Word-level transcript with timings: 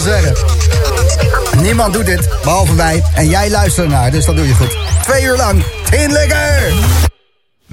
zeggen. 0.00 0.34
Niemand 1.60 1.92
doet 1.92 2.06
dit, 2.06 2.28
behalve 2.42 2.74
wij. 2.74 3.02
En 3.14 3.28
jij 3.28 3.50
luistert 3.50 3.88
naar, 3.88 4.10
dus 4.10 4.24
dat 4.24 4.36
doe 4.36 4.46
je 4.46 4.54
goed. 4.54 4.76
Twee 5.02 5.22
uur 5.22 5.36
lang, 5.36 5.64
Tin 5.90 6.12
Likker! 6.12 6.72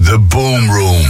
The 0.04 0.18
Boom 0.18 0.70
Room. 0.70 1.06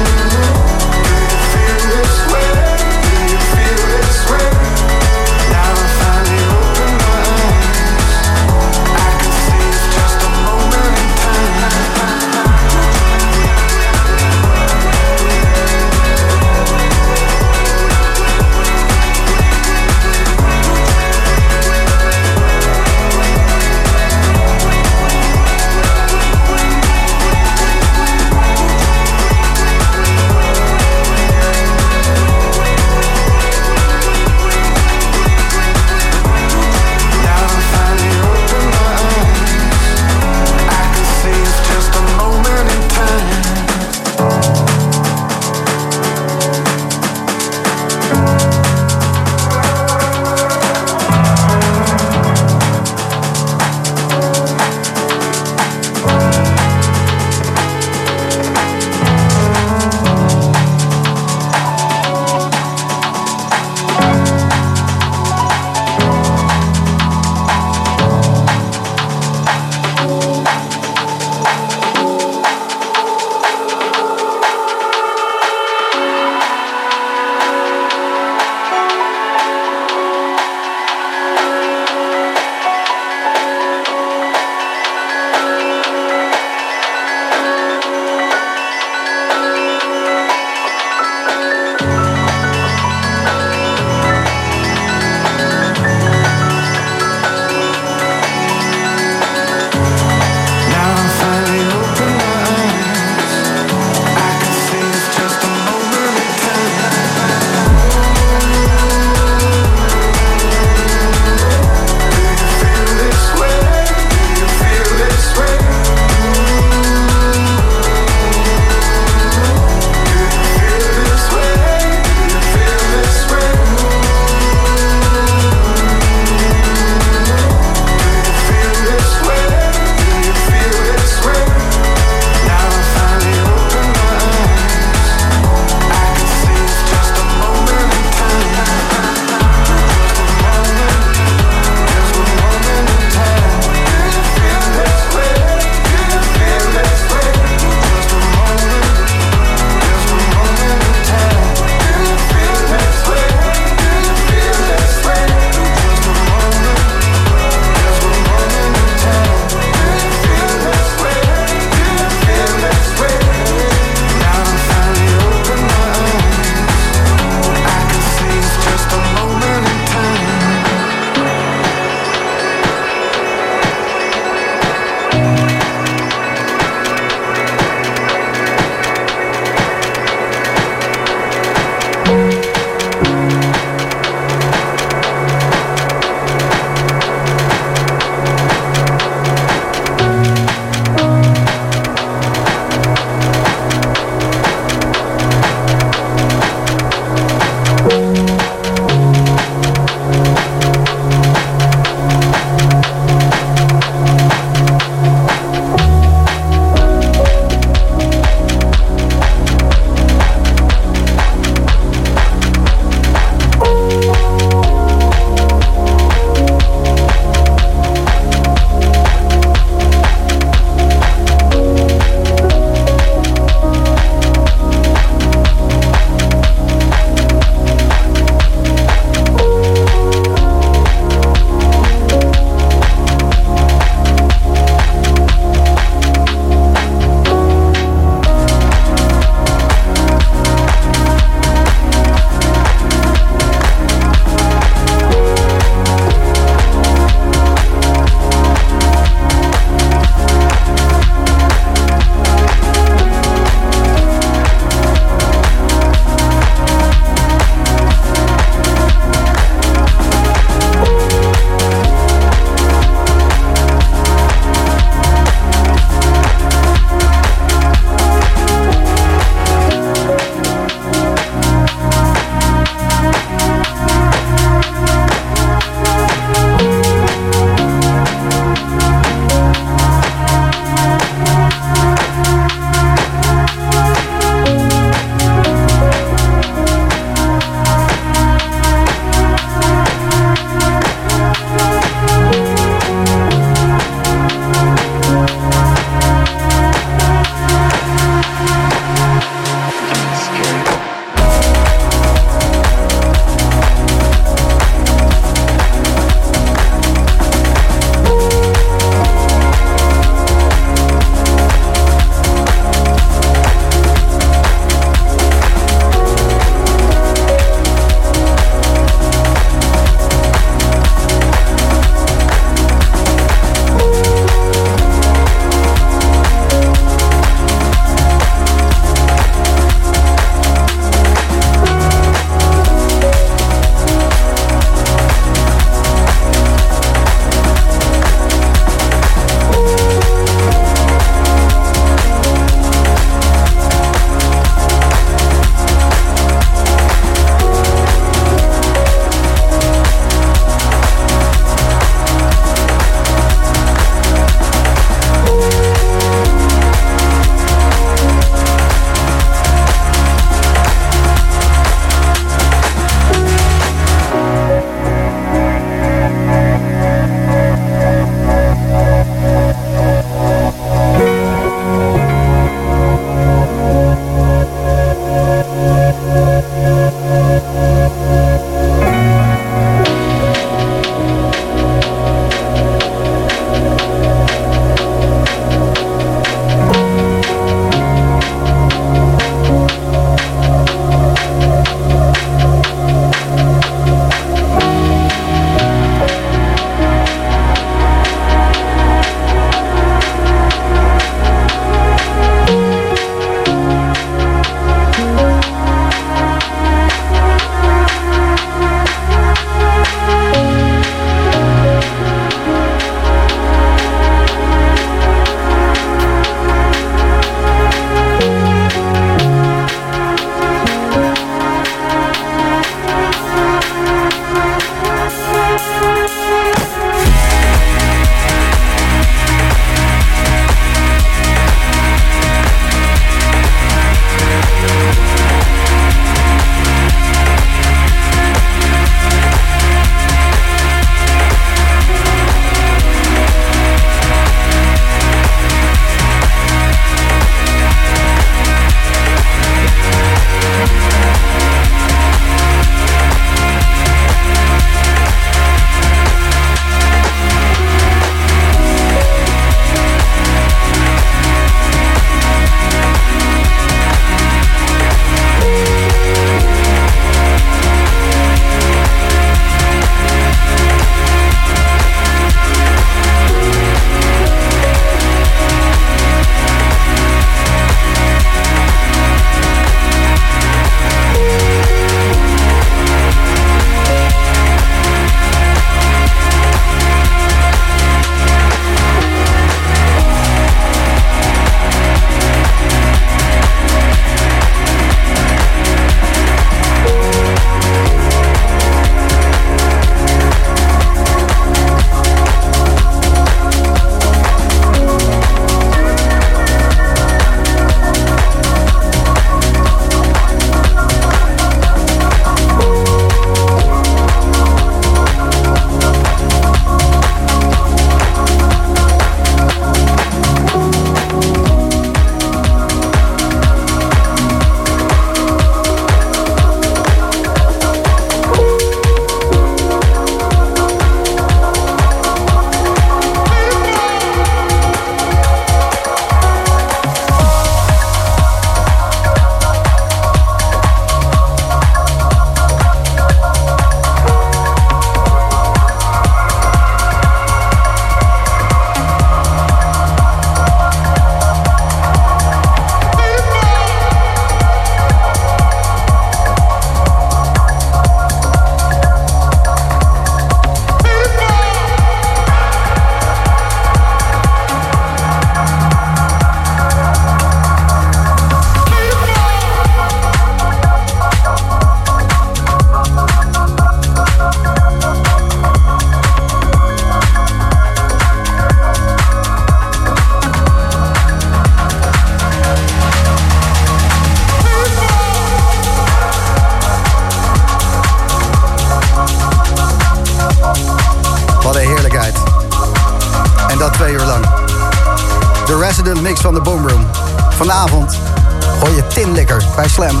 Lekker 599.12 599.44
bij 599.56 599.68
Slam. 599.68 600.00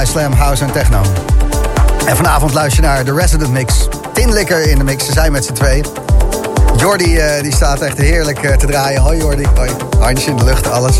Bij 0.00 0.08
Slam 0.08 0.32
House 0.32 0.64
en 0.64 0.72
Techno. 0.72 1.00
En 2.06 2.16
vanavond 2.16 2.52
luister 2.52 2.82
je 2.82 2.88
naar 2.88 3.04
de 3.04 3.14
Resident 3.14 3.50
Mix. 3.50 3.88
Tinlikker 4.12 4.70
in 4.70 4.78
de 4.78 4.84
mix, 4.84 5.06
ze 5.06 5.12
zijn 5.12 5.32
met 5.32 5.44
z'n 5.44 5.52
twee. 5.52 5.82
Jordi 6.76 7.16
uh, 7.16 7.42
die 7.42 7.54
staat 7.54 7.80
echt 7.80 7.98
heerlijk 7.98 8.42
uh, 8.42 8.56
te 8.56 8.66
draaien. 8.66 9.00
Hoi 9.00 9.18
Jordi, 9.18 9.46
hoi. 9.54 9.70
Handjes 9.98 10.26
in 10.26 10.36
de 10.36 10.44
lucht, 10.44 10.70
alles. 10.70 10.96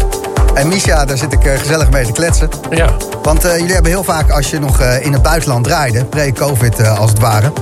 En 0.55 0.69
Misha, 0.69 1.05
daar 1.05 1.17
zit 1.17 1.33
ik 1.33 1.45
uh, 1.45 1.59
gezellig 1.59 1.91
mee 1.91 2.07
te 2.07 2.13
kletsen. 2.13 2.49
Ja. 2.71 2.91
Want 3.23 3.43
jullie 3.43 3.73
hebben 3.73 3.91
heel 3.91 4.05
vaak, 4.05 4.31
als 4.31 4.51
je 4.51 4.59
nog 4.59 4.81
in 4.81 5.13
het 5.13 5.23
buitenland 5.23 5.65
draaide... 5.65 6.05
pre-covid 6.05 6.89
als 6.89 7.11
het 7.11 7.19
ware... 7.19 7.53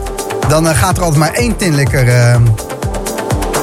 dan 0.49 0.67
gaat 0.67 0.97
er 0.97 1.03
altijd 1.03 1.21
maar 1.21 1.33
één 1.33 1.57
tinlikker 1.57 2.05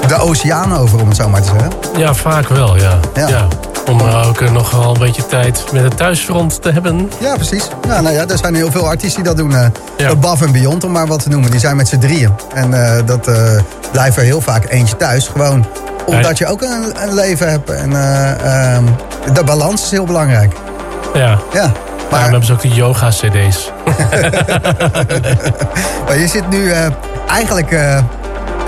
de 0.08 0.18
oceaan 0.18 0.78
over, 0.78 1.02
om 1.02 1.08
het 1.08 1.18
zo 1.18 1.30
maar 1.30 1.42
te 1.42 1.50
zeggen. 1.52 1.72
Ja, 1.98 2.14
vaak 2.14 2.48
wel, 2.48 2.78
ja. 2.78 3.00
ja. 3.14 3.28
ja. 3.28 3.48
Om 3.88 4.02
ook 4.02 4.50
nog 4.50 4.72
wel 4.72 4.94
een 4.94 5.00
beetje 5.00 5.26
tijd 5.26 5.64
met 5.72 5.84
het 5.84 5.98
thuisfront 5.98 6.62
te 6.62 6.72
hebben. 6.72 7.12
Ja, 7.20 7.36
precies. 7.36 7.68
Ja, 7.88 8.02
nou 8.02 8.16
ja, 8.16 8.28
er 8.28 8.38
zijn 8.38 8.56
heel 8.56 8.72
veel 8.72 8.88
artiesten 8.88 9.24
die 9.24 9.34
dat 9.34 9.38
doen. 9.38 9.52
Uh, 9.52 9.66
ja. 9.98 10.10
Above 10.10 10.44
and 10.44 10.54
Beyond, 10.54 10.84
om 10.84 10.92
maar 10.92 11.08
wat 11.08 11.24
te 11.24 11.30
noemen. 11.30 11.52
Die 11.52 11.60
zijn 11.60 11.76
met 11.76 11.88
z'n 11.88 11.98
drieën. 11.98 12.32
En 12.54 12.72
uh, 12.72 12.98
dat 13.06 13.28
uh, 13.28 13.62
blijft 13.92 14.18
er 14.18 14.24
heel 14.24 14.42
vaak 14.42 14.70
eentje 14.70 14.98
thuis. 14.98 15.28
Gewoon 15.28 15.66
omdat 16.06 16.38
je 16.38 16.48
ook 16.48 16.62
een, 16.62 16.94
een 17.02 17.14
leven 17.14 17.50
hebt. 17.50 17.70
En 17.70 17.96
um, 18.76 18.96
de 19.34 19.44
balans 19.44 19.84
is 19.84 19.92
heel 19.92 20.06
belangrijk. 20.06 20.54
Ja. 21.14 21.40
Ja. 21.54 21.72
Maar 22.12 22.20
ja, 22.20 22.26
hebben 22.26 22.46
ze 22.46 22.54
ook 22.54 22.62
die 22.62 22.74
yoga-cd's. 22.74 23.72
maar 26.06 26.18
je 26.18 26.28
zit 26.28 26.50
nu 26.50 26.72
eigenlijk 27.28 27.72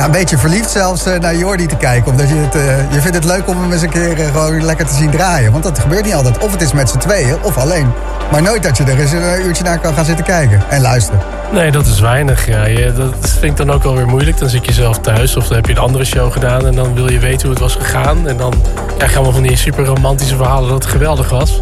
een 0.06 0.12
beetje 0.12 0.38
verliefd 0.38 0.70
zelfs 0.70 1.08
uh, 1.08 1.20
naar 1.20 1.36
Jordi 1.36 1.66
te 1.66 1.76
kijken. 1.76 2.12
Omdat 2.12 2.30
je 2.30 2.36
het, 2.36 2.56
uh, 2.56 2.91
je 2.93 3.02
vindt 3.02 3.16
het 3.16 3.26
leuk 3.26 3.48
om 3.48 3.62
hem 3.62 3.72
eens 3.72 3.82
een 3.82 3.89
keer 3.89 4.20
uh, 4.20 4.26
gewoon 4.26 4.64
lekker 4.64 4.86
te 4.86 4.93
zien 4.93 5.10
draaien. 5.10 5.52
Want 5.52 5.64
dat 5.64 5.80
gebeurt 5.80 6.06
niet 6.06 6.14
altijd. 6.14 6.38
Of 6.38 6.52
het 6.52 6.62
is 6.62 6.74
met 6.74 6.89
z'n 6.89 6.98
tweeën, 6.98 7.38
of 7.41 7.58
alleen. 7.58 7.91
Maar 8.32 8.41
nooit 8.41 8.64
dat 8.64 8.78
je 8.78 8.84
er 8.84 9.00
eens 9.00 9.12
een 9.12 9.45
uurtje 9.45 9.64
naar 9.64 9.80
kan 9.80 9.93
gaan 9.93 10.06
zitten 10.06 10.26
kijken 10.26 10.62
en 10.70 10.82
luisteren. 10.82 11.22
Nee, 11.52 11.72
dat 11.72 11.86
is 11.86 12.00
weinig. 12.00 12.48
Ja. 12.48 12.66
Je, 12.66 12.93
dat 12.93 13.30
vind 13.30 13.60
ik 13.60 13.66
dan 13.66 13.72
ook 13.72 13.84
wel 13.84 13.95
weer 13.95 14.08
moeilijk. 14.08 14.38
Dan 14.38 14.50
zit 14.50 14.66
je 14.66 14.74
zelf 14.74 15.00
thuis 15.00 15.36
of 15.36 15.48
dan 15.48 15.56
heb 15.56 15.66
je 15.66 15.72
een 15.72 15.78
andere 15.78 16.06
show 16.06 16.32
gedaan... 16.32 16.66
en 16.66 16.76
dan 16.76 16.93
wil 16.93 17.12
je 17.12 17.20
weten 17.20 17.41
hoe 17.41 17.50
het 17.50 17.60
was 17.60 17.76
gegaan. 17.76 18.28
En 18.28 18.38
dan 18.38 18.54
krijg 18.95 19.12
je 19.12 19.18
allemaal 19.18 19.34
van 19.34 19.43
die 19.43 19.58
super 19.58 19.86
romantische 19.86 20.36
verhalen 20.36 20.70
dat 20.70 20.84
het 20.84 20.91
geweldig 20.91 21.30
was. 21.30 21.62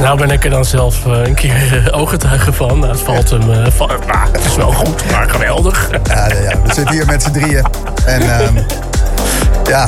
Nou 0.00 0.18
ben 0.18 0.30
ik 0.30 0.44
er 0.44 0.50
dan 0.50 0.64
zelf 0.64 1.06
uh, 1.06 1.26
een 1.26 1.34
keer 1.34 1.82
uh, 1.86 1.98
ooggetuige 2.00 2.52
van. 2.52 2.78
Nou, 2.78 2.92
het 2.92 3.00
valt 3.00 3.30
hem 3.30 3.50
uh, 3.50 3.66
van, 3.70 3.88
nou, 3.88 4.30
het 4.32 4.44
is 4.44 4.56
wel 4.56 4.72
goed, 4.72 5.10
maar 5.10 5.30
geweldig. 5.30 5.88
Ja, 6.04 6.26
ja, 6.26 6.62
we 6.64 6.74
zitten 6.74 6.94
hier 6.94 7.06
met 7.06 7.22
z'n 7.22 7.30
drieën. 7.30 7.64
En 8.06 8.44
um, 8.46 8.66
ja. 9.68 9.86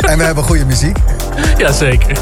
En 0.00 0.18
we 0.18 0.24
hebben 0.24 0.44
goede 0.44 0.64
muziek. 0.64 0.96
Jazeker. 1.56 2.16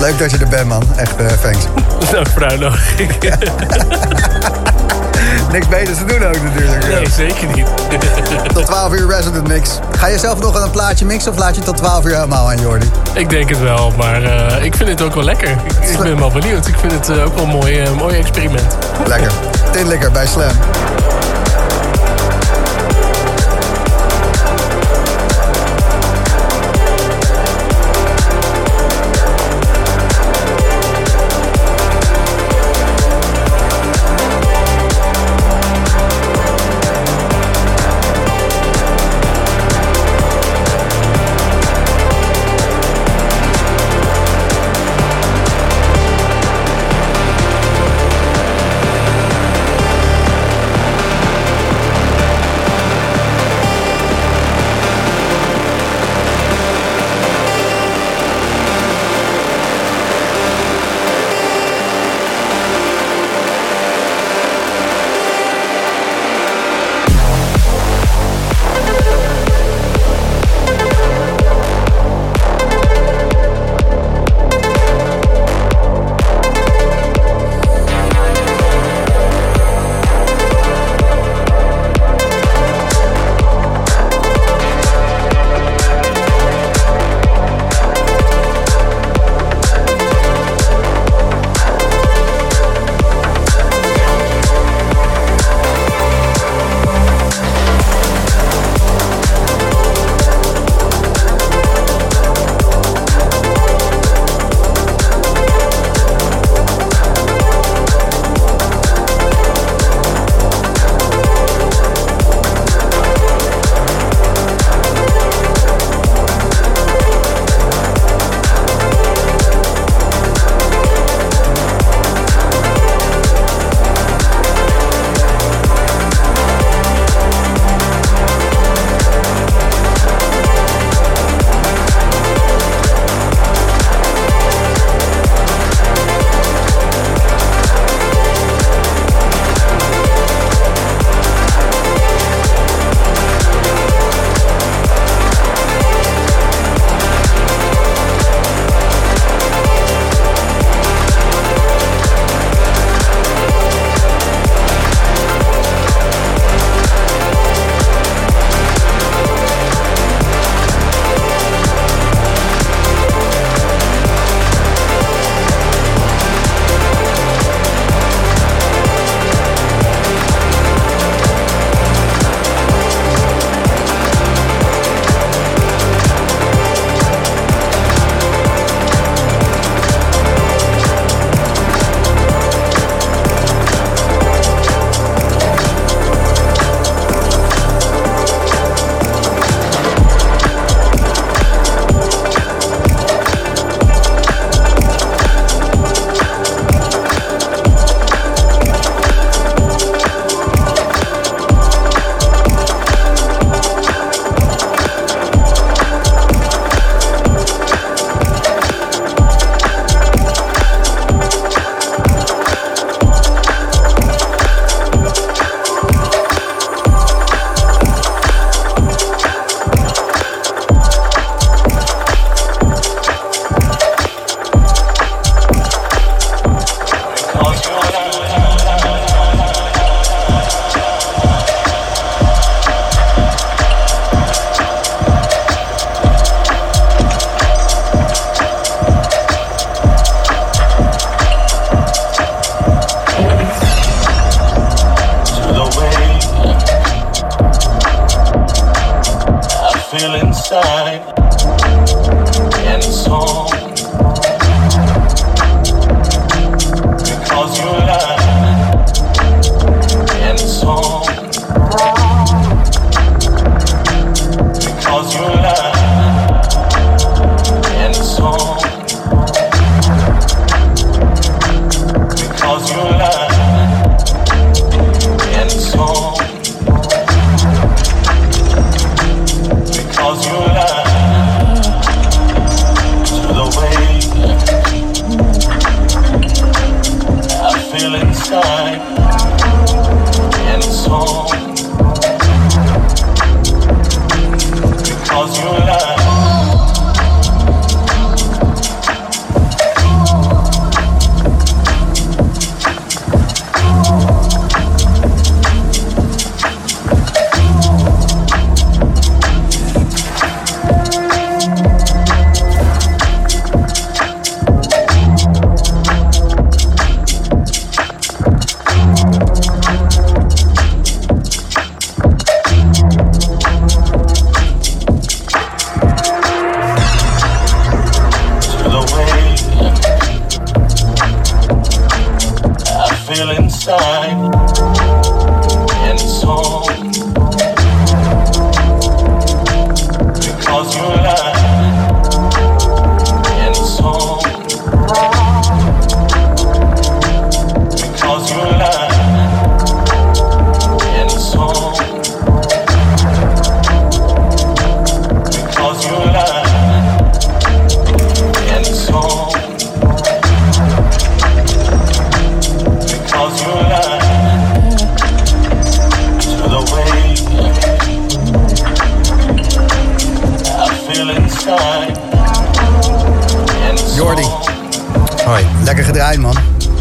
Leuk 0.00 0.18
dat 0.18 0.30
je 0.30 0.38
er 0.38 0.48
bent, 0.48 0.68
man. 0.68 0.82
Echt, 0.96 1.40
thanks. 1.42 1.64
Nou, 2.12 2.26
fruinig. 2.26 2.94
Niks 5.52 5.68
beters 5.68 5.98
te 5.98 6.04
doen 6.04 6.24
ook 6.24 6.42
natuurlijk. 6.42 6.88
Nee, 6.88 7.10
zeker 7.10 7.46
niet. 7.54 7.66
tot 8.54 8.66
12 8.66 8.92
uur 8.92 9.08
Resident 9.08 9.48
Mix. 9.48 9.78
Ga 9.98 10.06
je 10.06 10.18
zelf 10.18 10.40
nog 10.40 10.62
een 10.62 10.70
plaatje 10.70 11.04
mixen 11.04 11.32
of 11.32 11.38
laat 11.38 11.56
je 11.56 11.62
tot 11.62 11.76
12 11.76 12.04
uur 12.04 12.14
helemaal 12.14 12.50
aan 12.50 12.60
Jordi? 12.60 12.90
Ik 13.14 13.30
denk 13.30 13.48
het 13.48 13.60
wel, 13.60 13.92
maar 13.96 14.22
uh, 14.22 14.64
ik 14.64 14.74
vind 14.74 14.88
het 14.88 15.02
ook 15.02 15.14
wel 15.14 15.24
lekker. 15.24 15.48
Ik, 15.48 15.88
ik 15.88 15.98
ben 15.98 16.18
wel 16.18 16.30
benieuwd. 16.30 16.66
Ik 16.66 16.76
vind 16.78 16.92
het 16.92 17.08
uh, 17.08 17.24
ook 17.24 17.34
wel 17.34 17.44
een 17.44 17.50
mooi, 17.50 17.82
uh, 17.82 17.92
mooi 17.92 18.18
experiment. 18.18 18.76
Lekker. 19.06 19.32
Tinlikker 19.72 20.10
bij 20.10 20.26
Slam. 20.26 20.52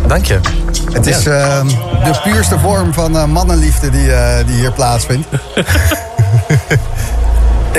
Dank 0.08 0.26
je. 0.26 0.40
Het 0.92 1.06
is 1.06 1.26
ehm, 1.26 1.68
de 2.04 2.20
puurste 2.24 2.60
vorm 2.60 2.94
van 2.94 3.18
eh, 3.18 3.26
mannenliefde 3.26 3.90
die, 3.90 4.14
eh, 4.14 4.48
die 4.48 4.56
hier 4.56 4.72
plaatsvindt. 4.72 5.28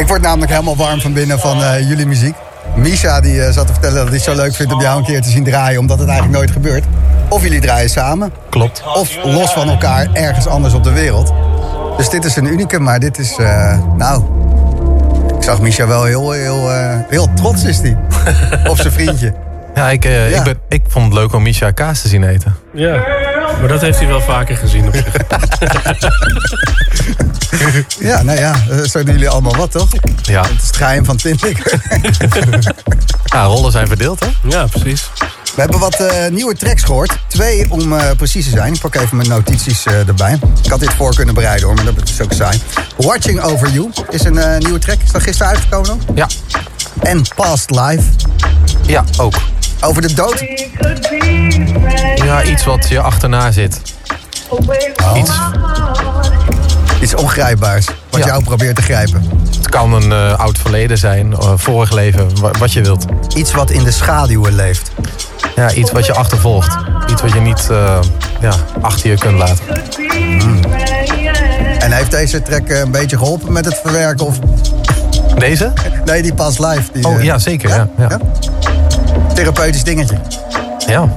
ik 0.00 0.06
word 0.06 0.22
namelijk 0.22 0.50
helemaal 0.50 0.76
warm 0.76 1.00
van 1.00 1.12
binnen 1.12 1.38
van 1.38 1.62
eh, 1.62 1.88
jullie 1.88 2.06
muziek. 2.06 2.34
Misha 2.76 3.20
die 3.20 3.52
zat 3.52 3.66
te 3.66 3.72
vertellen 3.72 3.96
dat 3.96 4.06
hij 4.06 4.14
het 4.14 4.24
zo 4.24 4.34
leuk 4.34 4.54
vindt 4.54 4.72
om 4.72 4.80
jou 4.80 4.98
een 4.98 5.04
keer 5.04 5.22
te 5.22 5.30
zien 5.30 5.44
draaien, 5.44 5.80
omdat 5.80 5.98
het 5.98 6.08
eigenlijk 6.08 6.38
nooit 6.38 6.50
gebeurt. 6.50 6.84
Of 7.28 7.42
jullie 7.42 7.60
draaien 7.60 7.90
samen, 7.90 8.32
Klopt. 8.50 8.82
of 8.94 9.24
los 9.24 9.52
van 9.52 9.68
elkaar 9.68 10.08
ergens 10.12 10.46
anders 10.46 10.74
op 10.74 10.84
de 10.84 10.92
wereld. 10.92 11.32
Dus 11.96 12.08
dit 12.08 12.24
is 12.24 12.36
een 12.36 12.46
unicum, 12.46 12.82
maar 12.82 13.00
dit 13.00 13.18
is, 13.18 13.36
nou... 13.96 14.24
Ik 15.36 15.42
zag 15.42 15.60
Misha 15.60 15.86
wel 15.86 16.04
heel, 16.04 16.30
heel, 16.30 16.70
heel 17.08 17.28
trots 17.34 17.64
is 17.64 17.80
die 17.80 17.96
op 18.70 18.76
zijn 18.76 18.92
vriendje. 18.92 19.34
Ja, 19.76 19.90
ik, 19.90 20.04
eh, 20.04 20.30
Ja. 20.30 20.36
Ik, 20.38 20.44
ben, 20.44 20.58
ik 20.68 20.82
vond 20.88 21.04
het 21.04 21.14
leuk 21.14 21.32
om 21.32 21.42
Misha 21.42 21.70
kaas 21.70 22.00
te 22.00 22.08
zien 22.08 22.24
eten. 22.24 22.56
Ja, 22.74 22.96
maar 23.60 23.68
dat 23.68 23.80
heeft 23.80 23.98
hij 23.98 24.06
wel 24.08 24.20
vaker 24.20 24.56
gezien 24.56 24.86
op 24.86 24.94
zich. 24.94 25.14
Ja, 27.98 28.22
nou 28.22 28.38
ja, 28.38 28.54
eh, 28.70 28.78
zo 28.78 29.02
doen 29.02 29.12
jullie 29.14 29.28
allemaal 29.28 29.56
wat, 29.56 29.70
toch? 29.70 29.88
Ja, 30.22 30.42
Het 30.42 30.60
is 30.62 30.66
het 30.66 30.76
geheim 30.76 31.04
van 31.04 31.16
Tindik. 31.16 31.78
ja 33.32 33.44
rollen 33.44 33.72
zijn 33.72 33.86
verdeeld, 33.86 34.20
hè? 34.20 34.26
Ja, 34.48 34.66
precies. 34.66 35.10
We 35.54 35.60
hebben 35.62 35.78
wat 35.80 35.94
eh, 36.00 36.30
nieuwe 36.30 36.54
tracks 36.54 36.82
gehoord. 36.82 37.18
Twee 37.26 37.70
om 37.70 37.92
eh, 37.98 38.10
precies 38.16 38.44
te 38.44 38.50
zijn. 38.50 38.74
Ik 38.74 38.80
pak 38.80 38.94
even 38.94 39.16
mijn 39.16 39.28
notities 39.28 39.84
eh, 39.86 40.08
erbij. 40.08 40.38
Ik 40.62 40.70
had 40.70 40.80
dit 40.80 40.94
voor 40.94 41.14
kunnen 41.14 41.34
bereiden 41.34 41.66
hoor, 41.66 41.74
maar 41.74 41.84
dat 41.84 42.08
is 42.08 42.20
ook 42.20 42.32
saai. 42.32 42.60
Watching 42.96 43.40
Over 43.40 43.70
You 43.70 43.90
is 44.10 44.24
een 44.24 44.38
eh, 44.38 44.58
nieuwe 44.58 44.78
track. 44.78 44.98
Is 45.04 45.10
dat 45.12 45.22
gisteren 45.22 45.52
uitgekomen 45.52 45.86
dan? 45.88 46.00
Ja, 46.14 46.26
En 47.02 47.22
Past 47.34 47.70
Life. 47.70 48.02
ja 48.86 49.04
ook. 49.16 49.34
Over 49.86 50.02
de 50.02 50.14
dood. 50.14 50.44
Ja, 52.24 52.42
iets 52.42 52.64
wat 52.64 52.88
je 52.88 53.00
achterna 53.00 53.50
zit. 53.50 53.80
Iets, 55.16 55.30
Iets 57.02 57.14
ongrijpbaars. 57.14 57.86
Wat 58.10 58.20
Ja. 58.20 58.26
jou 58.26 58.44
probeert 58.44 58.76
te 58.76 58.82
grijpen. 58.82 59.30
het 59.56 59.68
kan 59.68 59.92
een 59.92 60.12
eh, 60.12 60.38
oud 60.38 60.58
verleden 60.58 60.98
zijn, 60.98 61.32
eh, 61.32 61.52
vorig 61.56 61.92
leven, 61.92 62.40
wa- 62.40 62.50
wat 62.58 62.72
je 62.72 62.80
wilt. 62.82 63.04
Iets 63.34 63.52
wat 63.52 63.70
in 63.70 63.84
de 63.84 63.90
schaduwen 63.90 64.54
leeft. 64.54 64.90
Ja, 65.56 65.72
iets 65.72 65.92
wat 65.92 66.06
je 66.06 66.14
achtervolgt. 66.14 66.76
Iets 67.10 67.22
wat 67.22 67.32
je 67.32 67.40
niet 67.40 67.66
eh, 67.70 67.98
ja, 68.40 68.52
achter 68.80 69.10
je 69.10 69.18
kunt 69.18 69.38
laten. 69.38 69.58
En 71.78 71.92
heeft 71.92 72.10
deze 72.10 72.42
track 72.42 72.68
een 72.68 72.90
beetje 72.90 73.16
geholpen 73.18 73.52
met 73.52 73.64
het 73.64 73.80
verwerken? 73.82 74.26
Of... 74.26 74.38
Deze? 75.38 75.72
Nee, 76.04 76.22
die 76.22 76.34
Past 76.34 76.58
Life. 76.58 76.82
Die, 76.92 77.04
Oh 77.06 77.22
ja, 77.22 77.38
zeker. 77.38 77.68
Ja, 77.68 77.88
ja. 77.98 78.18
Therapeutisch 79.36 79.84
dingetje. 79.84 80.16
ja. 80.86 81.08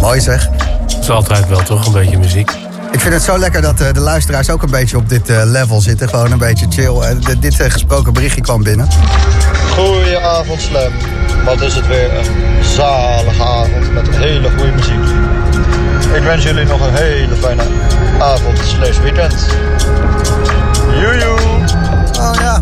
Mooi 0.00 0.20
zeg. 0.20 0.48
Dat 0.86 1.00
is 1.00 1.10
altijd 1.10 1.48
wel 1.48 1.62
toch 1.62 1.86
een 1.86 1.92
beetje 1.92 2.18
muziek. 2.18 2.50
Ik 2.92 3.00
vind 3.00 3.14
het 3.14 3.22
zo 3.22 3.38
lekker 3.38 3.62
dat 3.62 3.80
eh, 3.80 3.92
de 3.92 4.00
luisteraars 4.00 4.50
ook 4.50 4.62
een 4.62 4.70
beetje 4.70 4.96
op 4.96 5.08
dit 5.08 5.28
eh, 5.28 5.42
level 5.44 5.80
zitten. 5.80 6.08
Gewoon 6.08 6.32
een 6.32 6.38
beetje 6.38 6.66
chill. 6.68 7.00
Eh, 7.00 7.16
dit 7.40 7.60
eh, 7.60 7.70
gesproken 7.70 8.12
berichtje 8.12 8.40
kwam 8.40 8.62
binnen. 8.62 8.88
Goedenavond 9.76 10.60
Slam. 10.60 10.92
Wat 11.44 11.60
is 11.60 11.74
het 11.74 11.86
weer 11.86 12.16
een 12.18 12.64
zalige 12.64 13.42
avond 13.42 13.92
met 13.94 14.08
hele 14.16 14.50
goede 14.50 14.72
muziek. 14.72 15.04
Ik 16.14 16.22
wens 16.22 16.42
jullie 16.44 16.64
nog 16.64 16.80
een 16.80 16.94
hele 16.94 17.36
fijne 17.36 17.62
avond 18.18 18.58
slash 18.64 18.98
weekend. 18.98 19.34
Joejoe! 21.00 21.38
Oh 22.20 22.34
ja, 22.34 22.58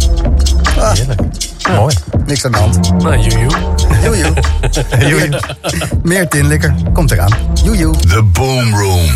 Heerlijk. 0.94 1.20
Mooi. 1.68 1.94
niks 2.26 2.44
aan 2.44 2.52
de 2.52 2.58
hand. 2.58 3.02
Nou, 3.02 3.18
joejoe. 3.18 3.50
Joejoe. 4.02 4.32
Joejoe. 5.08 5.40
Meer 6.02 6.28
tinlikker. 6.28 6.74
Komt 6.92 7.10
eraan. 7.10 7.32
Joejoe. 7.64 7.96
The 7.96 8.22
Boom 8.22 8.74
Room. 8.74 9.10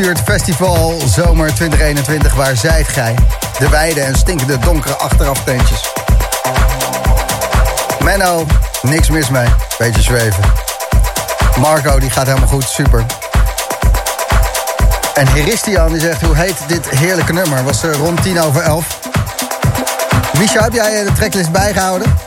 Stuurt 0.00 0.20
Festival 0.24 1.00
Zomer 1.06 1.54
2021. 1.54 2.34
Waar 2.34 2.56
zijt 2.56 2.88
gij? 2.88 3.14
De 3.58 3.68
weide 3.68 4.00
en 4.00 4.16
stinkende 4.16 4.58
donkere 4.58 4.94
achterafteentjes. 4.94 5.92
Menno, 8.04 8.46
niks 8.82 9.10
mis 9.10 9.30
mee. 9.30 9.46
Beetje 9.78 10.02
zweven. 10.02 10.44
Marco, 11.58 11.98
die 11.98 12.10
gaat 12.10 12.26
helemaal 12.26 12.48
goed. 12.48 12.64
Super. 12.64 13.04
En 15.14 15.26
Heristian 15.26 15.92
die 15.92 16.00
zegt, 16.00 16.22
hoe 16.22 16.36
heet 16.36 16.56
dit 16.66 16.88
heerlijke 16.88 17.32
nummer? 17.32 17.64
Was 17.64 17.82
er 17.82 17.96
rond 17.96 18.22
tien 18.22 18.40
over 18.40 18.62
elf. 18.62 18.98
Misha, 20.38 20.62
heb 20.62 20.72
jij 20.72 21.04
de 21.04 21.12
tracklist 21.12 21.50
bijgehouden? 21.50 22.18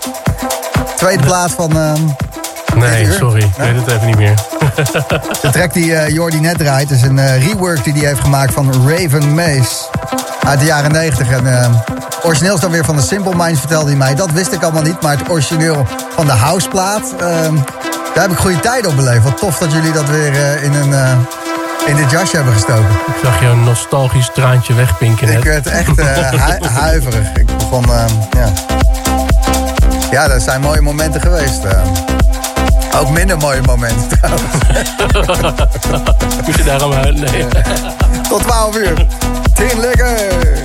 Tweede 0.95 1.24
plaat 1.24 1.52
van... 1.52 1.78
ehm, 1.78 2.23
Nee, 2.76 3.12
sorry. 3.12 3.41
Ik 3.44 3.54
weet 3.58 3.76
het 3.76 3.88
even 3.88 4.06
niet 4.06 4.18
meer. 4.18 4.34
de 5.41 5.50
track 5.52 5.74
die 5.74 5.95
eh, 5.95 6.10
Jordi 6.14 6.40
net 6.40 6.58
draait 6.58 6.91
is 6.91 7.02
een 7.02 7.20
eh, 7.20 7.48
rework 7.48 7.84
die 7.84 7.94
hij 7.94 8.06
heeft 8.08 8.20
gemaakt 8.22 8.54
van 8.54 8.88
Raven 8.90 9.34
Mace. 9.34 9.76
Uit 10.48 10.60
de 10.60 10.66
jaren 10.66 10.91
90. 10.91 11.30
En 11.30 11.60
eh, 11.62 11.70
origineel 12.24 12.56
is 12.56 12.60
dan 12.60 12.72
weer 12.72 12.86
van 12.86 12.95
de 12.95 13.02
Simple 13.02 13.36
Minds, 13.36 13.60
vertelde 13.60 13.88
hij 13.90 13.98
mij. 13.98 14.16
Dat 14.16 14.32
wist 14.32 14.52
ik 14.52 14.64
allemaal 14.64 14.82
niet, 14.82 15.02
maar 15.02 15.18
het 15.18 15.30
origineel 15.30 15.86
van 16.16 16.26
de 16.26 16.32
houseplaat... 16.32 17.14
ehm, 17.20 17.56
daar 18.14 18.24
heb 18.24 18.32
ik 18.32 18.38
goede 18.38 18.60
tijd 18.60 18.86
op 18.88 18.95
beleefd. 18.95 19.24
Wat 19.24 19.38
tof 19.38 19.58
dat 19.58 19.72
jullie 19.72 19.91
dat 19.91 20.10
weer 20.10 20.64
in, 20.64 20.74
een, 20.74 20.94
in 21.86 21.95
dit 21.95 22.12
jasje 22.12 22.36
hebben 22.36 22.54
gestoken. 22.54 22.90
Ik 23.08 23.16
zag 23.24 23.40
je 23.40 23.45
een 23.45 23.64
nostalgisch 23.64 24.30
traantje 24.34 24.74
wegpinken 24.74 25.28
net. 25.28 25.38
Ik 25.38 25.44
werd 25.44 25.68
echt 25.68 25.88
hu- 26.02 26.68
huiverig. 26.68 27.28
Ik 27.34 27.58
begon, 27.58 27.84
ehm, 27.84 28.10
ja. 28.38 28.52
Ja, 30.12 30.28
dat 30.28 30.41
zijn 30.41 30.62
mooie 30.62 30.82
momenten 30.82 31.22
geweest. 31.22 31.62
Ook 32.99 33.10
minder 33.10 33.38
mooie 33.38 33.61
momenten 33.61 34.20
trouwens. 34.20 34.53
Moet 36.45 36.56
je 36.56 36.64
daarom 36.65 36.91
uit? 36.91 37.32
Nee. 37.32 37.45
Tot 38.30 38.41
12 38.44 38.78
uur. 38.78 39.06
Tien 39.53 39.80
lekker. 39.80 40.62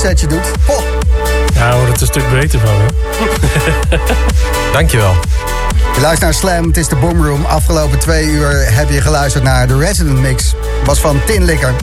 Setje 0.00 0.26
doet. 0.26 0.52
Poh. 0.66 0.82
Ja, 1.54 1.68
daar 1.68 1.76
wordt 1.76 1.92
het 1.92 2.00
een 2.00 2.06
stuk 2.06 2.30
beter 2.30 2.60
van, 2.60 2.74
hè? 2.74 2.86
Dankjewel. 4.76 5.14
Je 5.94 6.00
luistert 6.00 6.20
naar 6.20 6.34
Slam, 6.34 6.66
het 6.66 6.76
is 6.76 6.88
de 6.88 6.96
Boomroom. 6.96 7.44
Afgelopen 7.44 7.98
twee 7.98 8.26
uur 8.26 8.74
heb 8.74 8.90
je 8.90 9.00
geluisterd 9.00 9.44
naar 9.44 9.66
de 9.66 9.78
Resident 9.78 10.18
Mix. 10.18 10.54
Was 10.84 11.00
van 11.00 11.20
Tin 11.24 11.44
Likker. 11.44 11.74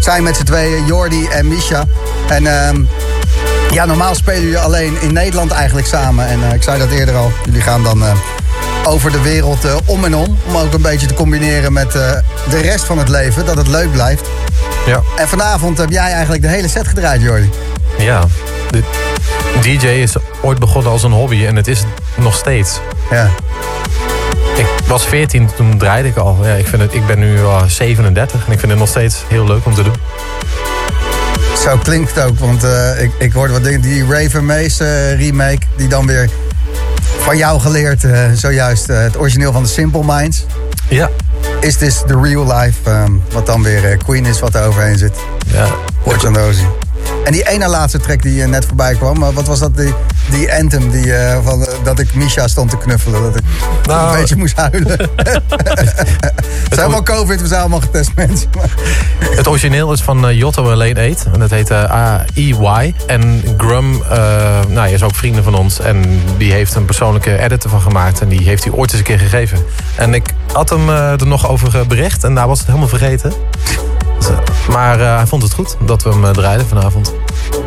Zijn 0.00 0.22
met 0.22 0.36
z'n 0.36 0.44
tweeën, 0.44 0.86
Jordi 0.86 1.26
en 1.26 1.48
Misha. 1.48 1.84
En 2.28 2.46
ehm, 2.46 2.84
ja, 3.70 3.84
normaal 3.84 4.14
spelen 4.14 4.42
jullie 4.42 4.58
alleen 4.58 5.00
in 5.00 5.12
Nederland 5.12 5.50
eigenlijk 5.50 5.86
samen. 5.86 6.26
En 6.26 6.42
eh, 6.42 6.54
ik 6.54 6.62
zei 6.62 6.78
dat 6.78 6.90
eerder 6.90 7.16
al, 7.16 7.32
jullie 7.44 7.62
gaan 7.62 7.82
dan 7.82 8.02
eh, 8.04 8.12
over 8.88 9.10
de 9.12 9.20
wereld 9.20 9.64
eh, 9.64 9.76
om 9.84 10.04
en 10.04 10.16
om. 10.16 10.38
Om 10.46 10.56
ook 10.56 10.72
een 10.72 10.82
beetje 10.82 11.06
te 11.06 11.14
combineren 11.14 11.72
met 11.72 11.94
eh, 11.94 12.10
de 12.48 12.58
rest 12.58 12.84
van 12.84 12.98
het 12.98 13.08
leven, 13.08 13.46
dat 13.46 13.56
het 13.56 13.68
leuk 13.68 13.92
blijft. 13.92 14.28
Ja. 14.88 15.02
En 15.16 15.28
vanavond 15.28 15.78
heb 15.78 15.90
jij 15.90 16.12
eigenlijk 16.12 16.42
de 16.42 16.48
hele 16.48 16.68
set 16.68 16.88
gedraaid, 16.88 17.22
Jordi. 17.22 17.50
Ja. 17.98 18.24
De 18.70 18.82
DJ 19.60 19.86
is 19.86 20.16
ooit 20.42 20.58
begonnen 20.58 20.92
als 20.92 21.02
een 21.02 21.12
hobby 21.12 21.46
en 21.46 21.56
het 21.56 21.66
is 21.66 21.82
nog 22.16 22.34
steeds. 22.34 22.80
Ja. 23.10 23.30
Ik 24.56 24.66
was 24.86 25.06
14, 25.06 25.48
toen 25.56 25.78
draaide 25.78 26.08
ik 26.08 26.16
al. 26.16 26.38
Ja, 26.42 26.54
ik, 26.54 26.66
vind 26.66 26.82
het, 26.82 26.94
ik 26.94 27.06
ben 27.06 27.18
nu 27.18 27.38
uh, 27.38 27.62
37 27.66 28.46
en 28.46 28.52
ik 28.52 28.58
vind 28.58 28.70
het 28.70 28.80
nog 28.80 28.88
steeds 28.88 29.24
heel 29.28 29.46
leuk 29.46 29.66
om 29.66 29.74
te 29.74 29.82
doen. 29.82 29.94
Zo 31.64 31.76
klinkt 31.76 32.14
het 32.14 32.24
ook, 32.24 32.38
want 32.38 32.64
eh, 32.64 33.02
ik, 33.02 33.10
ik 33.18 33.32
hoorde 33.32 33.52
wat 33.52 33.64
dingen. 33.64 33.80
Die 33.80 34.06
Raven 34.08 34.44
Mace 34.44 34.84
eh, 34.84 35.18
remake, 35.18 35.60
die 35.76 35.88
dan 35.88 36.06
weer 36.06 36.28
van 37.28 37.36
jou 37.36 37.60
geleerd, 37.60 38.04
eh, 38.04 38.20
zojuist 38.34 38.88
eh, 38.88 39.00
het 39.00 39.18
origineel 39.18 39.52
van 39.52 39.62
de 39.62 39.68
Simple 39.68 40.02
Minds. 40.04 40.46
Ja. 40.88 41.10
Is 41.68 41.76
this 41.76 42.02
the 42.06 42.18
real 42.20 42.46
life? 42.46 42.90
ehm, 42.90 43.12
wat 43.32 43.46
dan 43.46 43.62
weer 43.62 43.84
eh, 43.84 43.98
Queen 43.98 44.26
is, 44.26 44.40
wat 44.40 44.54
er 44.54 44.66
overheen 44.66 44.98
zit. 44.98 45.16
ja. 45.46 45.66
Watch 46.04 46.24
and 46.24 46.36
Rosie. 46.36 46.66
En 47.24 47.32
die 47.32 47.48
ene 47.48 47.68
laatste 47.68 47.98
track 47.98 48.22
die 48.22 48.42
eh, 48.42 48.48
net 48.48 48.64
voorbij 48.64 48.94
kwam, 48.94 49.18
wat 49.18 49.46
was 49.46 49.58
dat? 49.58 49.76
Die, 49.76 49.94
die 50.30 50.52
anthem 50.52 50.90
die, 50.90 51.14
eh, 51.14 51.38
van, 51.44 51.66
dat 51.82 51.98
ik 51.98 52.14
Misha 52.14 52.48
stond 52.48 52.70
te 52.70 52.76
knuffelen. 52.76 53.22
Dat 53.22 53.36
ik 53.36 53.42
Nou, 53.86 54.12
een 54.12 54.20
beetje 54.20 54.36
moest 54.36 54.56
huilen. 54.56 54.98
Het 56.68 56.76
zijn 56.76 56.86
allemaal 56.86 57.02
COVID, 57.02 57.40
we 57.40 57.46
zijn 57.46 57.60
allemaal 57.60 57.80
getest 57.80 58.10
mensen. 58.14 58.48
Het 59.18 59.48
origineel 59.48 59.92
is 59.92 60.02
van 60.02 60.26
eh, 60.26 60.38
Jotto 60.38 60.70
en 60.70 61.10
8. 61.10 61.24
En 61.32 61.38
dat 61.38 61.50
heet 61.50 61.70
eh, 61.70 61.84
AEY. 62.36 62.94
En 63.06 63.42
Grum 63.56 64.02
eh, 64.02 64.08
nou, 64.68 64.78
hij 64.78 64.92
is 64.92 65.02
ook 65.02 65.14
vrienden 65.14 65.44
van 65.44 65.54
ons. 65.54 65.80
En 65.80 66.20
die 66.36 66.52
heeft 66.52 66.74
een 66.74 66.84
persoonlijke 66.84 67.38
edit 67.38 67.64
ervan 67.64 67.80
gemaakt. 67.80 68.20
En 68.20 68.28
die 68.28 68.40
heeft 68.40 68.64
hij 68.64 68.72
ooit 68.72 68.90
eens 68.90 68.98
een 68.98 69.06
keer 69.06 69.18
gegeven. 69.18 69.58
En 69.96 70.14
ik 70.14 70.34
had 70.52 70.68
hem 70.70 70.88
eh, 70.88 71.20
er 71.20 71.26
nog 71.26 71.48
over 71.48 71.78
eh, 71.80 71.86
bericht. 71.86 72.24
En 72.24 72.34
daar 72.34 72.46
was 72.48 72.58
het 72.58 72.66
helemaal 72.66 72.88
vergeten. 72.88 73.32
Dus, 74.18 74.28
eh, 74.28 74.36
maar 74.68 75.00
eh, 75.00 75.16
hij 75.16 75.26
vond 75.26 75.42
het 75.42 75.52
goed 75.52 75.76
dat 75.86 76.02
we 76.02 76.10
hem 76.10 76.24
eh, 76.24 76.30
draaiden 76.30 76.66
vanavond. 76.68 77.12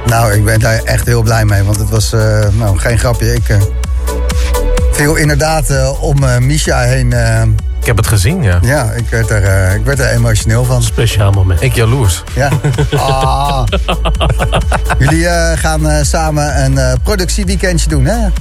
Nou, 0.06 0.34
ik 0.34 0.46
ben 0.46 0.60
daar 0.60 0.82
echt 0.84 1.06
heel 1.06 1.22
blij 1.22 1.46
mee, 1.46 1.64
want 1.64 1.78
het 1.80 1.90
was 1.90 2.14
eh, 2.14 2.40
nou, 2.52 2.78
geen 2.78 2.98
grapje. 3.00 3.34
Ik 3.34 3.50
eh, 3.50 3.58
viel 4.92 5.16
inderdaad 5.16 5.70
eh, 5.70 6.02
om 6.04 6.24
eh, 6.24 6.38
Misha 6.38 6.80
heen. 6.80 7.14
eh, 7.14 7.42
Ik 7.80 7.86
heb 7.88 7.98
het 7.98 8.08
gezien, 8.08 8.44
ja. 8.44 8.58
ja, 8.62 8.92
ik 8.92 9.10
werd, 9.10 9.30
er, 9.30 9.44
eh, 9.44 9.76
ik 9.76 9.86
werd 9.86 10.00
er 10.00 10.10
emotioneel 10.10 10.64
van. 10.66 10.84
Speciaal 10.84 11.32
moment. 11.32 11.62
Ik 11.62 11.74
jaloers. 11.74 12.24
Ja. 12.34 12.50
Ah. 12.98 13.64
Jullie 15.00 15.26
gaan 15.58 16.06
samen 16.06 16.64
een 16.64 16.78
eh, 16.78 16.94
productieweekendje 17.04 17.90
doen, 17.90 18.06
hè? 18.06 18.16
Ja, 18.22 18.32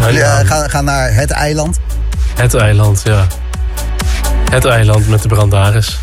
Jullie 0.00 0.18
ja, 0.18 0.44
gaan, 0.44 0.70
gaan 0.70 0.84
naar 0.84 1.14
het 1.14 1.30
eiland, 1.30 1.78
Het 2.34 2.54
eiland, 2.54 3.00
ja. 3.04 3.26
Het 4.50 4.64
eiland 4.64 5.08
met 5.08 5.22
de 5.22 5.28
brandaris. 5.28 5.98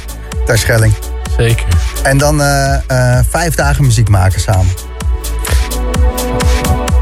Terschelling. 0.46 0.94
Zeker. 1.38 1.66
En 2.04 2.18
dan 2.18 2.42
eh, 2.42 2.74
eh, 2.88 3.26
vijf 3.30 3.56
dagen 3.56 3.84
muziek 3.84 4.10
maken 4.10 4.42
samen. 4.42 4.68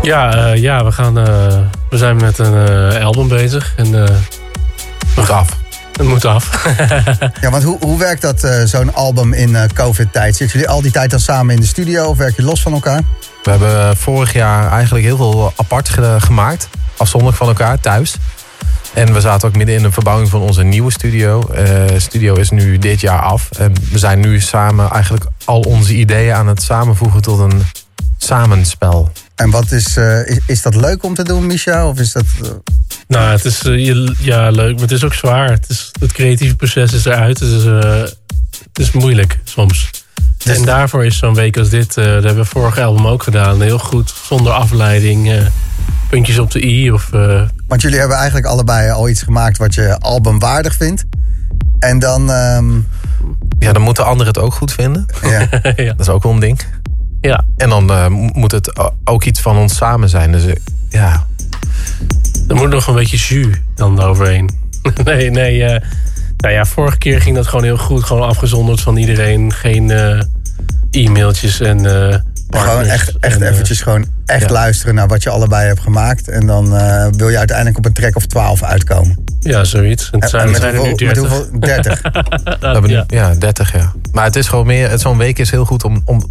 Ja, 0.01 0.33
eh, 0.35 0.55
ja 0.61 0.83
we, 0.85 0.91
gaan, 0.91 1.17
eh, 1.17 1.25
we 1.89 1.97
zijn 1.97 2.15
met 2.15 2.37
een 2.37 2.67
eh, 2.93 3.05
album 3.05 3.27
bezig. 3.27 3.73
En 3.75 4.03
eh, 4.07 4.15
Moet 5.15 5.29
af. 5.29 5.49
het 5.97 6.07
moet 6.07 6.25
af. 6.25 6.65
Ja, 7.41 7.49
want 7.49 7.63
hoe, 7.63 7.77
hoe 7.81 7.99
werkt 7.99 8.21
dat, 8.21 8.43
eh, 8.43 8.63
zo'n 8.63 8.93
album 8.93 9.33
in 9.33 9.55
eh, 9.55 9.63
COVID-tijd? 9.73 10.35
Zitten 10.35 10.59
jullie 10.59 10.73
al 10.73 10.81
die 10.81 10.91
tijd 10.91 11.09
dan 11.09 11.19
samen 11.19 11.55
in 11.55 11.61
de 11.61 11.67
studio 11.67 12.05
of 12.05 12.17
werk 12.17 12.35
je 12.35 12.43
los 12.43 12.61
van 12.61 12.73
elkaar? 12.73 13.01
We 13.43 13.49
hebben 13.49 13.97
vorig 13.97 14.33
jaar 14.33 14.71
eigenlijk 14.71 15.05
heel 15.05 15.17
veel 15.17 15.53
apart 15.55 15.89
ge- 15.89 16.15
gemaakt. 16.19 16.67
Afzonderlijk 16.97 17.39
van 17.39 17.47
elkaar, 17.47 17.79
thuis. 17.79 18.15
En 18.93 19.13
we 19.13 19.21
zaten 19.21 19.47
ook 19.47 19.55
midden 19.55 19.75
in 19.75 19.81
de 19.81 19.91
verbouwing 19.91 20.29
van 20.29 20.41
onze 20.41 20.63
nieuwe 20.63 20.91
studio. 20.91 21.47
Eh 21.49 21.85
studio 21.97 22.33
is 22.35 22.49
nu 22.49 22.77
dit 22.77 23.01
jaar 23.01 23.19
af. 23.21 23.49
En 23.51 23.73
we 23.91 23.97
zijn 23.97 24.19
nu 24.19 24.39
samen 24.39 24.89
eigenlijk 24.89 25.25
al 25.45 25.59
onze 25.59 25.93
ideeën 25.93 26.33
aan 26.33 26.47
het 26.47 26.61
samenvoegen 26.63 27.21
tot 27.21 27.39
een 27.39 27.61
samenspel. 28.17 29.11
En 29.35 29.49
wat 29.49 29.71
is, 29.71 29.97
eh, 29.97 30.27
is, 30.27 30.39
is 30.47 30.61
dat 30.61 30.75
leuk 30.75 31.03
om 31.03 31.13
te 31.13 31.23
doen, 31.23 31.45
Misha? 31.45 31.87
Of 31.87 31.99
is 31.99 32.11
dat... 32.11 32.23
eh, 32.43 32.49
nou, 33.07 33.31
het 33.31 33.45
is 33.45 33.59
je- 33.61 34.15
ja, 34.19 34.49
leuk, 34.49 34.73
maar 34.73 34.81
het 34.81 34.91
is 34.91 35.03
ook 35.03 35.13
zwaar. 35.13 35.49
Het, 35.51 35.65
is, 35.69 35.91
het 35.99 36.11
creatieve 36.11 36.55
proces 36.55 36.93
is 36.93 37.05
eruit. 37.05 37.39
Het 37.39 37.49
is, 37.49 37.65
eh, 37.65 37.89
het 38.01 38.79
is 38.79 38.91
moeilijk 38.91 39.39
soms. 39.43 39.89
Dus- 40.37 40.57
en 40.57 40.65
daarvoor 40.65 41.05
is 41.05 41.17
zo'n 41.17 41.33
week 41.33 41.57
als 41.57 41.69
dit, 41.69 41.97
eh, 41.97 42.05
dat 42.05 42.23
hebben 42.23 42.43
we 42.43 42.45
vorig 42.45 42.77
album 42.79 43.07
ook 43.07 43.23
gedaan. 43.23 43.61
Heel 43.61 43.79
goed, 43.79 44.13
zonder 44.27 44.51
afleiding. 44.53 45.49
Puntjes 46.11 46.39
op 46.39 46.51
de 46.51 46.63
i. 46.65 46.91
Of, 46.91 47.13
eh, 47.13 47.41
Want 47.67 47.81
jullie 47.81 47.99
hebben 47.99 48.17
eigenlijk 48.17 48.45
allebei 48.47 48.89
al 48.91 49.09
iets 49.09 49.21
gemaakt 49.21 49.57
wat 49.57 49.73
je 49.73 49.99
albumwaardig 49.99 50.75
vindt. 50.75 51.03
En 51.79 51.99
dan... 51.99 52.31
ehm, 52.31 52.71
Ja, 53.59 53.71
dan 53.73 53.81
moeten 53.81 54.05
anderen 54.05 54.27
het 54.33 54.37
ook 54.43 54.53
goed 54.53 54.73
vinden. 54.73 55.05
ja. 55.21 55.39
ja. 55.75 55.91
Dat 55.91 55.99
is 55.99 56.09
ook 56.09 56.23
wel 56.23 56.31
een 56.31 56.39
ding. 56.39 56.59
ja, 57.21 57.45
En 57.57 57.69
dan 57.69 57.91
eh, 57.91 58.07
mo- 58.07 58.29
moet 58.33 58.51
het 58.51 58.79
ook 59.03 59.23
iets 59.23 59.41
van 59.41 59.57
ons 59.57 59.75
samen 59.75 60.09
zijn. 60.09 60.31
Dus 60.31 60.45
eh, 60.45 60.55
ja, 60.89 61.25
er 62.47 62.55
moet 62.55 62.69
nog 62.69 62.87
een 62.87 62.95
beetje 62.95 63.17
jus 63.35 63.55
dan 63.75 63.99
eroverheen. 64.01 64.49
nee, 65.03 65.29
nee. 65.31 65.63
eh, 65.63 65.81
nou 66.37 66.53
ja, 66.53 66.65
vorige 66.65 66.97
keer 66.97 67.21
ging 67.21 67.35
dat 67.35 67.47
gewoon 67.47 67.63
heel 67.65 67.77
goed. 67.77 68.03
Gewoon 68.03 68.27
afgezonderd 68.27 68.81
van 68.81 68.97
iedereen. 68.97 69.53
Geen 69.53 69.91
eh, 69.91 70.21
e-mailtjes 70.91 71.59
en 71.59 71.85
eh. 72.11 72.19
Gewoon 72.59 72.83
echt, 72.83 73.17
echt 73.19 73.35
En, 73.35 73.41
eh, 73.41 73.49
eventjes 73.51 73.81
gewoon 73.81 74.05
echt 74.25 74.41
ja. 74.41 74.51
luisteren 74.51 74.95
naar 74.95 75.07
wat 75.07 75.23
je 75.23 75.29
allebei 75.29 75.67
hebt 75.67 75.79
gemaakt. 75.79 76.27
En 76.29 76.45
dan 76.47 76.75
eh, 76.77 77.05
wil 77.17 77.29
je 77.29 77.37
uiteindelijk 77.37 77.77
op 77.77 77.85
een 77.85 77.93
track 77.93 78.15
of 78.15 78.25
12 78.25 78.63
uitkomen. 78.63 79.17
ja, 79.39 79.63
zoiets. 79.63 80.09
En 80.11 80.19
het 80.19 80.29
zijn, 80.29 80.45
en 80.45 80.51
met, 80.51 80.61
zijn 80.61 80.73
er 80.75 80.81
nu 80.81 80.87
hoeveel, 80.89 81.07
met 81.11 81.15
30. 81.15 81.31
hoeveel? 81.31 81.59
30. 81.59 82.01
We 82.59 82.67
hebben 82.67 82.89
nu- 82.89 82.95
ja. 82.95 83.03
ja. 83.07 83.33
30 83.33 83.73
ja. 83.73 83.91
Maar 84.11 84.23
het 84.23 84.35
is 84.35 84.47
gewoon 84.47 84.65
meer, 84.65 84.89
het- 84.89 85.01
zo'n 85.01 85.17
week 85.17 85.39
is 85.39 85.51
heel 85.51 85.65
goed 85.65 85.83
om, 85.83 86.01
om 86.05 86.29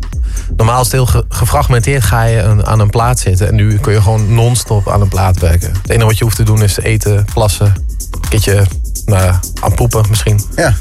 normaal 0.56 0.76
is 0.78 0.84
het 0.84 0.92
heel 0.92 1.06
ge- 1.06 1.24
gefragmenteerd 1.28 2.02
ga 2.02 2.22
je 2.22 2.38
een- 2.40 2.66
aan 2.66 2.80
een 2.80 2.90
plaat 2.90 3.18
zitten. 3.18 3.48
En 3.48 3.54
nu 3.54 3.78
kun 3.78 3.92
je 3.92 4.02
gewoon 4.02 4.34
non-stop 4.34 4.88
aan 4.88 5.00
een 5.00 5.08
plaat 5.08 5.38
werken. 5.40 5.72
Het 5.82 5.90
enige 5.90 6.06
wat 6.06 6.18
je 6.18 6.24
hoeft 6.24 6.36
te 6.36 6.42
doen 6.42 6.62
is 6.62 6.78
eten, 6.78 7.24
plassen, 7.34 7.66
een 8.10 8.28
keertje 8.28 8.64
nou, 9.06 9.22
ja, 9.24 9.40
aan 9.60 9.74
poepen 9.74 10.04
misschien. 10.08 10.40
Ja, 10.56 10.74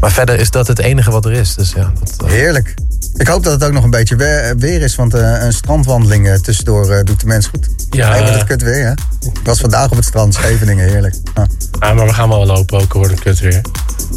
Maar 0.00 0.12
verder 0.12 0.38
is 0.38 0.50
dat 0.50 0.66
het 0.66 0.78
enige 0.78 1.10
wat 1.10 1.24
er 1.24 1.32
is. 1.32 1.54
Dus 1.54 1.72
ja, 1.76 1.92
dat, 1.98 2.14
eh, 2.24 2.30
heerlijk. 2.32 2.74
Ik 3.16 3.26
hoop 3.26 3.42
dat 3.44 3.52
het 3.52 3.64
ook 3.64 3.72
nog 3.72 3.84
een 3.84 3.90
beetje 3.90 4.16
weer, 4.16 4.54
weer 4.58 4.82
is, 4.82 4.94
want 4.96 5.14
eh, 5.14 5.42
een 5.42 5.52
strandwandeling 5.52 6.28
eh, 6.28 6.34
tussendoor 6.34 6.90
eh, 6.90 7.04
doet 7.04 7.20
de 7.20 7.26
mens 7.26 7.46
goed. 7.46 7.68
Ja. 7.90 8.14
Even 8.14 8.32
het 8.32 8.44
kut 8.44 8.62
weer, 8.62 8.84
hè? 8.86 8.90
Ik 9.28 9.40
was 9.44 9.60
vandaag 9.60 9.90
op 9.90 9.96
het 9.96 10.04
strand, 10.04 10.34
Scheveningen, 10.34 10.88
heerlijk. 10.88 11.14
Ja, 11.34 11.46
Ah, 11.78 11.96
maar 11.96 12.06
we 12.06 12.12
gaan 12.12 12.28
wel 12.28 12.46
lopen 12.46 12.80
ook, 12.80 12.92
wordt 12.92 13.10
een 13.12 13.18
kut 13.18 13.38
weer. 13.40 13.60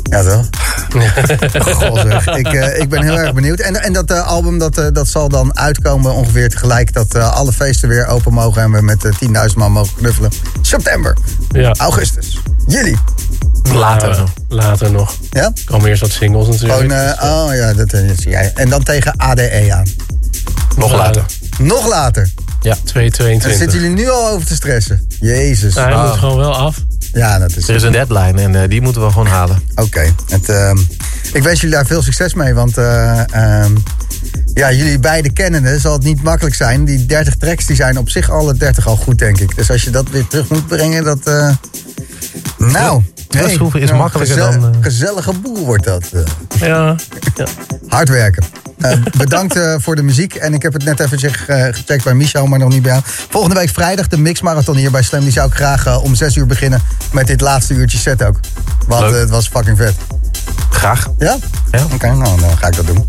ja 0.03 0.24
toch? 0.24 0.45
Goh, 1.76 2.02
zeg. 2.02 2.28
Ik, 2.28 2.48
ik 2.78 2.90
ben 2.90 3.03
heel 3.03 3.18
erg 3.19 3.34
benieuwd. 3.34 3.60
En, 3.60 3.84
en 3.84 3.94
dat 3.94 4.11
album 4.11 4.60
dat, 4.60 4.82
dat 4.94 5.07
zal 5.07 5.30
dan 5.30 5.57
uitkomen 5.57 6.14
ongeveer 6.14 6.49
tegelijk 6.49 6.94
dat 6.94 7.15
alle 7.15 7.53
feesten 7.53 7.90
weer 7.90 8.07
open 8.07 8.34
mogen 8.34 8.61
en 8.61 8.72
we 8.72 8.82
met 8.82 9.06
eh, 9.06 9.48
10.000 9.49 9.56
man 9.56 9.72
mogen 9.72 9.95
knuffelen. 9.98 10.32
September, 10.61 11.15
Ja. 11.52 11.74
augustus, 11.78 12.40
juli. 12.68 12.98
Later. 13.76 14.10
Nou, 14.10 14.27
later 14.48 14.91
nog. 14.91 15.15
Ja? 15.31 15.44
Er 15.44 15.53
komen 15.65 15.89
eerst 15.89 16.02
wat 16.02 16.11
singles 16.11 16.48
natuurlijk. 16.48 16.80
Gewoon, 16.80 16.91
eh, 16.91 17.23
oh 17.23 17.56
ja, 17.56 17.73
dat, 17.73 17.94
eh, 17.94 18.07
dat 18.07 18.18
zie 18.19 18.30
jij. 18.31 18.52
En 18.56 18.69
dan 18.69 18.84
tegen 18.84 19.14
ADE 19.18 19.68
aan. 19.73 19.85
Nog 20.77 20.91
later. 20.94 21.26
Nog 21.60 21.88
later. 21.88 22.30
Ja. 22.61 22.73
Daar 22.73 22.84
222. 22.84 23.57
zitten 23.61 23.80
jullie 23.80 23.95
nu 23.95 24.10
al 24.10 24.30
over 24.30 24.48
te 24.48 24.56
stressen. 24.56 25.07
Jezus. 25.19 25.73
Nou, 25.73 25.88
hij 25.88 25.98
Ah. 25.98 26.10
moet 26.10 26.18
gewoon 26.19 26.38
wel 26.38 26.56
af. 26.56 26.77
Ja, 27.14 27.39
dat 27.39 27.56
is 27.56 27.68
Er 27.68 27.76
is 27.76 27.84
een 27.84 27.91
deadline 27.91 28.41
en 28.41 28.56
eh, 28.61 28.69
die 28.69 28.81
moeten 28.81 29.06
we 29.06 29.11
gewoon 29.11 29.27
halen. 29.27 29.61
Oké. 29.76 30.14
Het, 30.30 30.49
ehm, 30.49 30.77
Ik 31.34 31.44
wens 31.44 31.61
jullie 31.61 31.76
daar 31.76 31.85
veel 31.85 32.02
succes 32.02 32.34
mee, 32.34 32.53
want 32.53 32.77
eh, 32.77 33.34
ehm, 33.34 33.72
ja, 34.53 34.72
jullie 34.72 34.99
beide 34.99 35.34
kennende 35.34 35.80
zal 35.80 35.94
het 35.94 36.03
niet 36.03 36.23
makkelijk 36.23 36.56
zijn. 36.56 36.85
Die 36.85 37.06
30 37.06 37.35
tracks 37.35 37.65
die 37.65 37.76
zijn 37.76 37.98
op 37.98 38.10
zich 38.10 38.30
alle 38.30 38.53
30 38.53 38.88
al 38.88 38.95
goed, 38.95 39.18
denk 39.19 39.39
ik. 39.39 39.56
Dus 39.56 39.72
als 39.72 39.84
je 39.84 39.89
dat 39.89 40.10
weer 40.10 40.27
terug 40.27 40.49
moet 40.49 40.68
brengen, 40.68 41.03
dat... 41.03 41.19
nou, 42.57 43.02
terugschroeven 43.27 43.80
is 43.81 43.89
nou, 43.89 44.02
makkelijker 44.02 44.38
dan, 44.38 44.53
eh, 44.53 44.69
Gezellige 44.81 45.34
boel 45.34 45.65
wordt 45.65 45.84
dat. 45.84 46.03
eh. 46.14 46.22
Ja. 46.68 46.95
ja. 47.35 47.45
Hard 47.88 48.10
werken. 48.10 48.44
Eh, 48.77 48.91
bedankt 49.18 49.60
voor 49.77 49.95
de 49.95 50.03
muziek. 50.03 50.34
En 50.35 50.53
ik 50.53 50.61
heb 50.61 50.73
het 50.73 50.84
net 50.84 50.99
even 50.99 51.19
gecheckt 51.19 52.03
bij 52.03 52.14
Michel, 52.14 52.45
maar 52.45 52.60
nog 52.60 52.69
niet 52.69 52.81
bij 52.81 52.91
jou. 52.91 53.03
Volgende 53.30 53.56
week 53.56 53.69
vrijdag 53.69 54.07
de 54.07 54.18
mixmarathon 54.18 54.76
hier 54.76 54.91
bij 54.91 55.02
Slam. 55.03 55.22
Die 55.22 55.31
zou 55.31 55.48
ik 55.48 55.53
graag 55.53 56.02
om 56.02 56.15
6 56.15 56.35
uur 56.35 56.45
beginnen 56.45 56.81
met 57.11 57.27
dit 57.27 57.41
laatste 57.41 57.73
uurtje 57.73 57.98
set 57.98 58.23
ook. 58.23 58.39
Want 58.88 59.11
het 59.11 59.30
was 59.30 59.48
fucking 59.48 59.77
vet. 59.77 59.95
Graag. 60.69 61.07
Ja? 61.18 61.38
Ja. 61.72 61.84
Oké, 61.94 62.07
nou 62.15 62.39
dan 62.39 62.57
ga 62.57 62.68
ik 62.68 62.76
dat 62.76 62.88
doen. 62.88 63.06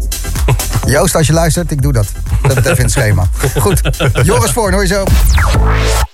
Joost, 0.86 1.14
als 1.14 1.26
je 1.26 1.32
luistert, 1.32 1.70
ik 1.70 1.82
doe 1.82 1.93
dat. 1.93 2.06
Zet 2.43 2.55
het 2.55 2.64
even 2.64 2.76
in 2.76 2.82
het 2.85 2.93
schema. 2.93 3.28
Goed, 3.59 3.80
Joris 4.22 4.51
Voorn, 4.51 4.72
hoor 4.72 4.82
je 4.82 4.89
zo. 4.89 5.05